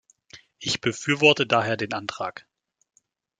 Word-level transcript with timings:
Ich 0.57 0.81
befürworte 0.81 1.45
daher 1.45 1.77
den 1.77 1.93
Antrag. 1.93 2.47